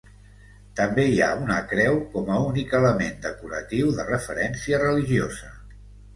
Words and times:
També 0.77 1.03
hi 1.09 1.19
ha 1.25 1.27
una 1.41 1.57
creu 1.73 1.97
com 2.13 2.31
a 2.37 2.39
únic 2.47 2.73
element 2.79 3.21
decoratiu 3.27 3.93
de 4.01 4.09
referència 4.09 4.83
religiosa. 4.87 5.55